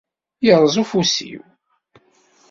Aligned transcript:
Irreẓ 0.49 0.75
ufus-iw. 0.81 1.41